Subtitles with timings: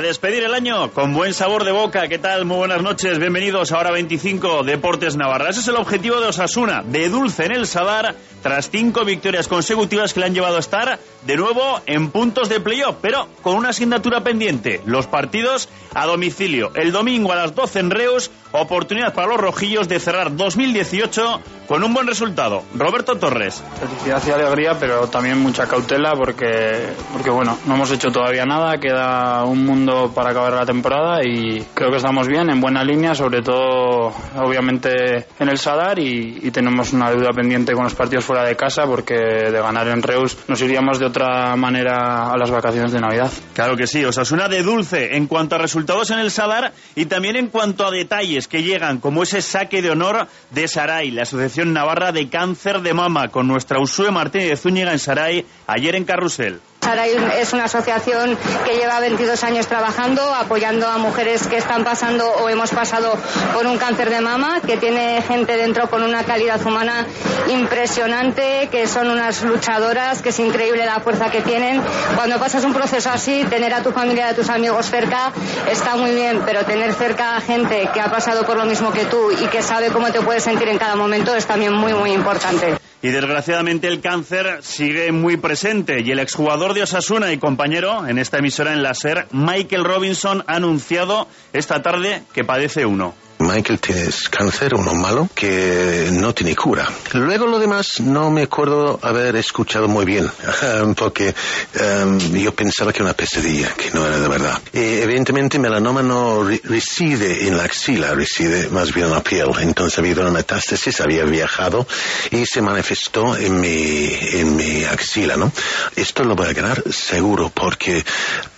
[0.00, 2.08] despedir el año con buen sabor de boca.
[2.08, 2.44] ¿Qué tal?
[2.44, 3.18] Muy buenas noches.
[3.18, 5.48] Bienvenidos a Hora 25 Deportes Navarra.
[5.48, 10.12] Ese es el objetivo de Osasuna, de dulce en el Sadar, tras cinco victorias consecutivas
[10.12, 13.70] que le han llevado a estar de nuevo en puntos de playoff, pero con una
[13.70, 14.80] asignatura pendiente.
[14.84, 16.72] Los partidos a domicilio.
[16.74, 21.82] El domingo a las 12 en Reus, oportunidad para los rojillos de cerrar 2018 con
[21.82, 22.62] un buen resultado.
[22.74, 23.62] Roberto Torres.
[23.80, 28.78] Felicidad y alegría, pero también mucha cautela porque, porque bueno, no hemos hecho todavía nada,
[28.78, 33.14] queda un mundo para acabar la temporada y creo que estamos bien, en buena línea,
[33.14, 38.24] sobre todo obviamente en el Sadar y, y tenemos una deuda pendiente con los partidos
[38.24, 42.50] fuera de casa porque de ganar en Reus nos iríamos de otra manera a las
[42.50, 43.32] vacaciones de Navidad.
[43.54, 47.36] Claro que sí, Osasuna de dulce en cuanto a resultados en el Sadar y también
[47.36, 51.72] en cuanto a detalles que llegan, como ese saque de honor de Saray, la Asociación
[51.72, 56.60] Navarra de Cáncer de Mama, con nuestra Usue Martínez Zúñiga en Saray, ayer en Carrusel.
[56.86, 62.48] Es una asociación que lleva 22 años trabajando, apoyando a mujeres que están pasando o
[62.48, 63.18] hemos pasado
[63.54, 67.04] por un cáncer de mama, que tiene gente dentro con una calidad humana
[67.48, 71.82] impresionante, que son unas luchadoras, que es increíble la fuerza que tienen.
[72.14, 75.32] Cuando pasas un proceso así, tener a tu familia a tus amigos cerca
[75.68, 79.06] está muy bien, pero tener cerca a gente que ha pasado por lo mismo que
[79.06, 82.12] tú y que sabe cómo te puedes sentir en cada momento es también muy, muy
[82.12, 82.85] importante.
[83.02, 88.18] Y desgraciadamente el cáncer sigue muy presente y el exjugador de Osasuna y compañero en
[88.18, 93.14] esta emisora en la SER, Michael Robinson, ha anunciado esta tarde que padece uno.
[93.46, 96.88] Michael tiene cáncer, uno malo, que no tiene cura.
[97.12, 100.28] Luego lo demás no me acuerdo haber escuchado muy bien,
[100.96, 101.34] porque
[101.80, 104.60] um, yo pensaba que era una pesadilla, que no era de verdad.
[104.72, 109.48] Y evidentemente melanoma no re reside en la axila, reside más bien en la piel.
[109.60, 111.86] Entonces ha habido una metástasis, había viajado
[112.30, 115.52] y se manifestó en mi, en mi axila, ¿no?
[115.94, 118.04] Esto lo voy a ganar seguro, porque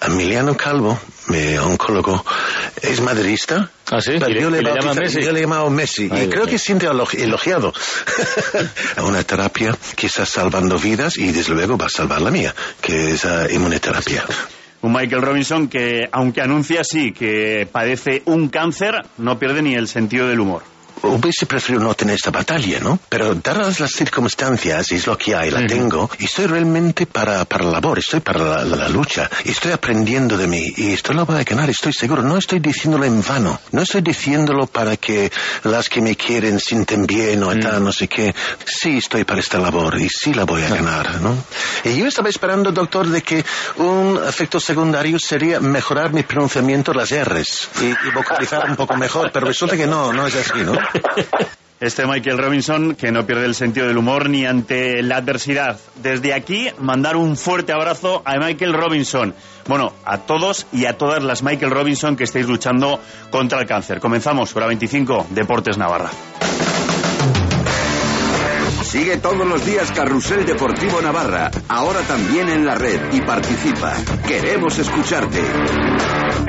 [0.00, 0.98] Emiliano Calvo,
[1.28, 2.24] mi oncólogo,
[2.82, 3.70] es madridista.
[3.90, 4.12] ¿Ah, sí?
[4.18, 5.22] Pero ¿Y le- yo le, le llama bautizo- Messi?
[5.22, 6.08] yo le he llamado Messi.
[6.12, 7.72] Ay, y creo que siente elo- elogiado.
[9.02, 13.12] Una terapia que está salvando vidas y desde luego va a salvar la mía, que
[13.12, 14.24] es la inmunoterapia.
[14.80, 19.88] Un Michael Robinson que, aunque anuncia sí que padece un cáncer, no pierde ni el
[19.88, 20.62] sentido del humor.
[21.02, 22.98] Hubiese preferido no tener esta batalla, ¿no?
[23.08, 27.64] Pero dadas las circunstancias, es lo que hay, la tengo, y estoy realmente para, para
[27.64, 31.12] la labor, estoy para la, la- la lucha, y estoy aprendiendo de mí, y esto
[31.12, 32.22] lo voy a ganar, estoy seguro.
[32.22, 35.30] No estoy diciéndolo en vano, no estoy diciéndolo para que
[35.64, 38.34] las que me quieren sienten bien o tal, no sé qué.
[38.64, 41.34] Sí estoy para esta labor, y sí la voy a ganar, ¿no?
[41.84, 43.44] Y yo estaba esperando, doctor, de que
[43.76, 48.96] un efecto secundario sería mejorar mi pronunciamiento de las R's y, y vocalizar un poco
[48.96, 50.72] mejor, pero resulta que no, no es así, ¿no?
[51.80, 55.78] Este Michael Robinson que no pierde el sentido del humor ni ante la adversidad.
[56.02, 59.32] Desde aquí, mandar un fuerte abrazo a Michael Robinson.
[59.68, 62.98] Bueno, a todos y a todas las Michael Robinson que estáis luchando
[63.30, 64.00] contra el cáncer.
[64.00, 66.10] Comenzamos, hora 25, Deportes Navarra.
[68.98, 73.94] Sigue todos los días Carrusel Deportivo Navarra, ahora también en la red y participa.
[74.26, 75.40] Queremos escucharte.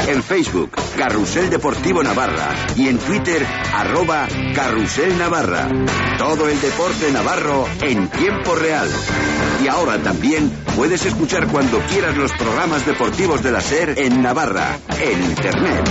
[0.07, 3.45] En Facebook, Carrusel Deportivo Navarra y en Twitter,
[3.75, 5.69] arroba Carrusel Navarra.
[6.17, 8.89] Todo el deporte navarro en tiempo real.
[9.63, 14.75] Y ahora también puedes escuchar cuando quieras los programas deportivos de la SER en Navarra,
[14.99, 15.87] en Internet.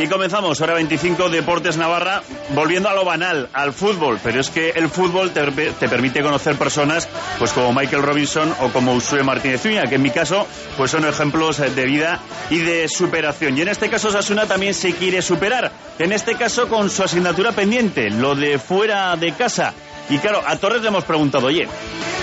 [0.00, 2.22] Y comenzamos, hora 25, Deportes Navarra,
[2.54, 4.18] volviendo a lo banal, al fútbol.
[4.24, 7.06] Pero es que el fútbol te, te permite conocer personas
[7.38, 10.46] pues como Michael Robinson o como Usue Martínez Uña, que en mi caso
[10.78, 12.18] pues son ejemplos de vida
[12.48, 13.58] y de superación.
[13.58, 15.70] Y en este caso Sasuna también se quiere superar.
[15.98, 19.74] En este caso con su asignatura pendiente, lo de fuera de casa.
[20.08, 21.68] Y claro, a Torres le hemos preguntado, oye,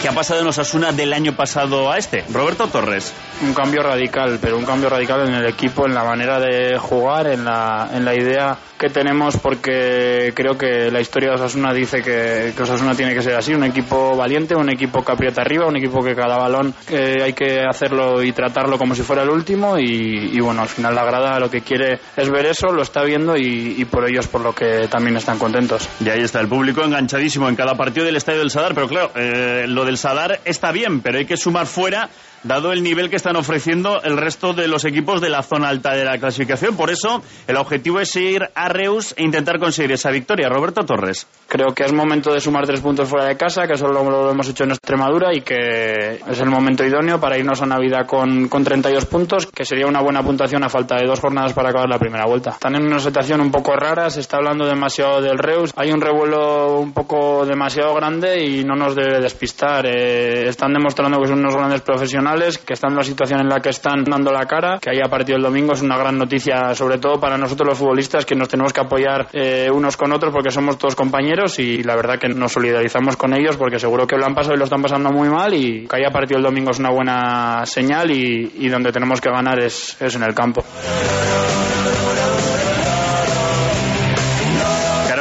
[0.02, 2.24] ¿qué ha pasado en Osasuna del año pasado a este?
[2.32, 3.14] Roberto Torres.
[3.42, 7.28] Un cambio radical, pero un cambio radical en el equipo, en la manera de jugar,
[7.28, 12.02] en la, en la idea que tenemos, porque creo que la historia de Osasuna dice
[12.02, 15.66] que, que Osasuna tiene que ser así, un equipo valiente, un equipo que aprieta arriba,
[15.66, 19.30] un equipo que cada balón eh, hay que hacerlo y tratarlo como si fuera el
[19.30, 22.84] último y, y bueno, al final la grada lo que quiere es ver eso, lo
[22.84, 25.90] está viendo y, y por ello es por lo que también están contentos.
[26.00, 28.76] Y ahí está el público enganchadísimo en cada partido del Estadio del Sadar.
[28.76, 32.10] Pero claro, eh, lo del Sadar está bien, pero hay que sumar fuera
[32.44, 35.94] dado el nivel que están ofreciendo el resto de los equipos de la zona alta
[35.94, 36.76] de la clasificación.
[36.76, 40.50] Por eso, el objetivo es ir a Reus e intentar conseguir esa victoria.
[40.50, 41.28] Roberto Torres.
[41.48, 44.32] Creo que es momento de sumar tres puntos fuera de casa, que eso lo, lo
[44.32, 48.48] hemos hecho en Extremadura y que es el momento idóneo para irnos a Navidad con,
[48.48, 51.90] con 32 puntos, que sería una buena puntuación a falta de dos jornadas para acabar
[51.90, 52.52] la primera vuelta.
[52.52, 56.02] Están en una situación un poco rara, se está hablando demasiado del Reus, hay un
[56.02, 59.86] revuelo un poco demasiado grande y no nos debe despistar.
[59.86, 62.27] Eh, están demostrando que son unos grandes profesionales,
[62.66, 65.38] que están en la situación en la que están dando la cara, que haya partido
[65.38, 68.74] el domingo es una gran noticia, sobre todo para nosotros los futbolistas, que nos tenemos
[68.74, 72.52] que apoyar eh, unos con otros porque somos todos compañeros y la verdad que nos
[72.52, 75.54] solidarizamos con ellos porque seguro que lo han pasado y lo están pasando muy mal
[75.54, 79.60] y que haya partido el domingo es una buena señal y, donde tenemos que ganar
[79.60, 80.64] es en el campo.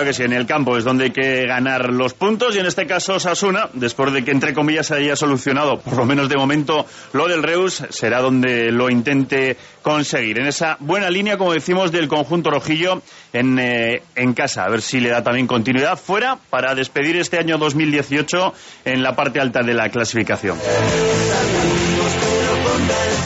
[0.07, 2.87] Que sí, en el campo es donde hay que ganar los puntos y en este
[2.87, 6.87] caso Sasuna, después de que entre comillas se haya solucionado, por lo menos de momento,
[7.13, 10.39] lo del Reus, será donde lo intente conseguir.
[10.39, 14.65] En esa buena línea, como decimos, del conjunto rojillo en, eh, en casa.
[14.65, 18.53] A ver si le da también continuidad fuera para despedir este año 2018
[18.85, 20.57] en la parte alta de la clasificación.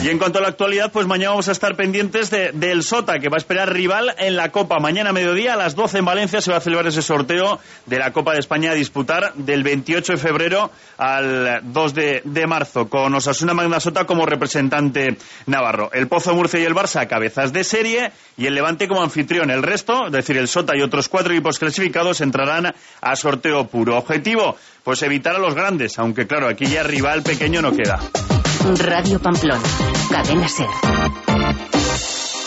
[0.03, 3.19] Y en cuanto a la actualidad, pues mañana vamos a estar pendientes de, del Sota,
[3.19, 4.79] que va a esperar rival en la Copa.
[4.79, 7.99] Mañana a mediodía, a las 12 en Valencia, se va a celebrar ese sorteo de
[7.99, 12.89] la Copa de España a disputar del 28 de febrero al 2 de, de marzo,
[12.89, 15.91] con Osasuna Magna Sota como representante navarro.
[15.93, 19.51] El Pozo Murcia y el Barça, cabezas de serie, y el Levante como anfitrión.
[19.51, 23.99] El resto, es decir, el Sota y otros cuatro equipos clasificados, entrarán a sorteo puro.
[23.99, 27.99] Objetivo, pues evitar a los grandes, aunque claro, aquí ya rival pequeño no queda.
[28.63, 29.59] Radio Pamplona,
[30.09, 31.10] Cadena Ser.